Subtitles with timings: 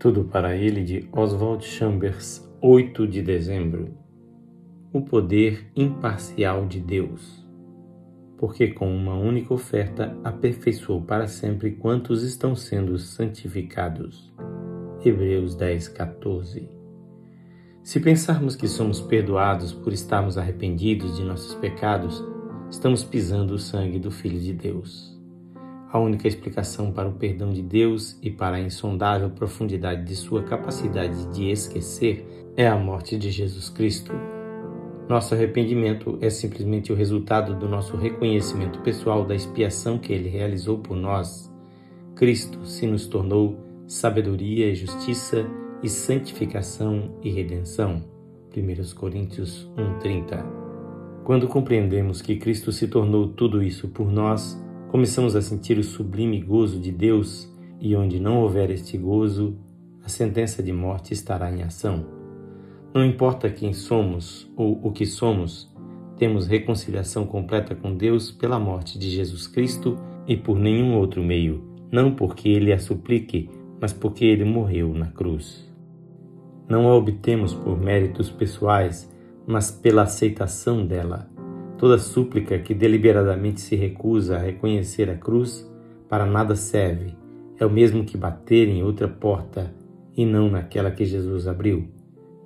[0.00, 3.94] Tudo para ele de Oswald Chambers, 8 de dezembro.
[4.94, 7.46] O poder imparcial de Deus.
[8.38, 14.32] Porque com uma única oferta aperfeiçoou para sempre quantos estão sendo santificados.
[15.04, 16.66] Hebreus 10, 14.
[17.82, 22.24] Se pensarmos que somos perdoados por estarmos arrependidos de nossos pecados,
[22.70, 25.19] estamos pisando o sangue do Filho de Deus.
[25.92, 30.44] A única explicação para o perdão de Deus e para a insondável profundidade de sua
[30.44, 32.24] capacidade de esquecer
[32.56, 34.12] é a morte de Jesus Cristo.
[35.08, 40.78] Nosso arrependimento é simplesmente o resultado do nosso reconhecimento pessoal da expiação que ele realizou
[40.78, 41.52] por nós.
[42.14, 45.44] Cristo se nos tornou sabedoria, justiça
[45.82, 48.04] e santificação e redenção.
[48.56, 50.44] 1 Coríntios 1:30.
[51.24, 54.56] Quando compreendemos que Cristo se tornou tudo isso por nós,
[54.90, 57.48] começamos a sentir o sublime gozo de Deus,
[57.80, 59.56] e onde não houver este gozo,
[60.04, 62.04] a sentença de morte estará em ação.
[62.92, 65.72] Não importa quem somos ou o que somos,
[66.16, 71.62] temos reconciliação completa com Deus pela morte de Jesus Cristo e por nenhum outro meio,
[71.90, 73.48] não porque ele a suplique,
[73.80, 75.72] mas porque ele morreu na cruz.
[76.68, 79.08] Não a obtemos por méritos pessoais,
[79.46, 81.30] mas pela aceitação dela.
[81.80, 85.66] Toda súplica que deliberadamente se recusa a reconhecer a cruz
[86.10, 87.16] para nada serve.
[87.58, 89.74] É o mesmo que bater em outra porta
[90.14, 91.88] e não naquela que Jesus abriu.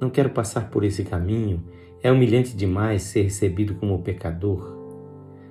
[0.01, 1.65] Não quero passar por esse caminho.
[2.01, 4.73] É humilhante demais ser recebido como pecador.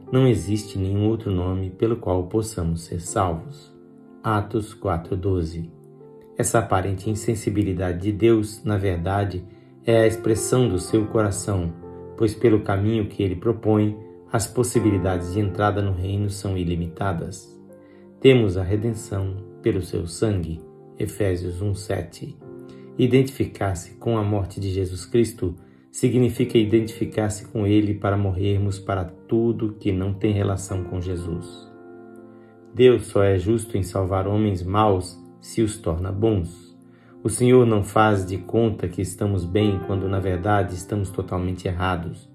[0.10, 3.70] Não existe nenhum outro nome pelo qual possamos ser salvos.
[4.24, 5.70] Atos 4:12.
[6.38, 9.44] Essa aparente insensibilidade de Deus, na verdade,
[9.86, 11.83] é a expressão do seu coração
[12.18, 13.98] pois pelo caminho que ele propõe,
[14.32, 17.54] as possibilidades de entrada no reino são ilimitadas.
[18.20, 20.62] Temos a redenção pelo seu sangue.
[20.98, 22.36] Efésios 1:7.
[22.98, 25.56] Identificar-se com a morte de Jesus Cristo
[25.92, 31.72] significa identificar-se com ele para morrermos para tudo que não tem relação com Jesus.
[32.74, 36.73] Deus só é justo em salvar homens maus se os torna bons.
[37.24, 42.30] O Senhor não faz de conta que estamos bem quando na verdade estamos totalmente errados.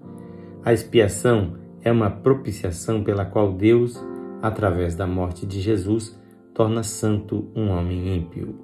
[0.65, 4.03] A expiação é uma propiciação pela qual Deus,
[4.41, 6.19] através da morte de Jesus,
[6.55, 8.55] torna santo um homem ímpio.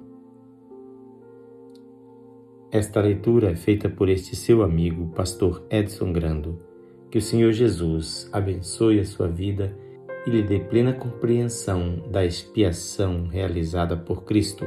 [2.72, 6.60] Esta leitura é feita por este seu amigo, pastor Edson Grando.
[7.08, 9.78] Que o Senhor Jesus abençoe a sua vida
[10.26, 14.66] e lhe dê plena compreensão da expiação realizada por Cristo.